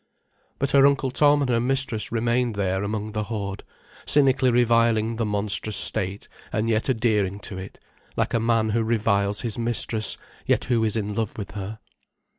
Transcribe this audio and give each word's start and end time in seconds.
But 0.57 0.71
her 0.71 0.83
Uncle 0.87 1.11
Tom 1.11 1.41
and 1.43 1.49
her 1.51 1.59
mistress 1.59 2.11
remained 2.11 2.55
there 2.55 2.81
among 2.83 3.11
the 3.11 3.25
horde, 3.25 3.63
cynically 4.07 4.49
reviling 4.49 5.17
the 5.17 5.27
monstrous 5.27 5.75
state 5.77 6.27
and 6.51 6.67
yet 6.67 6.89
adhering 6.89 7.39
to 7.41 7.59
it, 7.59 7.79
like 8.17 8.33
a 8.33 8.39
man 8.39 8.69
who 8.69 8.81
reviles 8.81 9.41
his 9.41 9.59
mistress, 9.59 10.17
yet 10.47 10.63
who 10.65 10.83
is 10.83 10.95
in 10.97 11.13
love 11.13 11.37
with 11.37 11.51
her. 11.51 11.77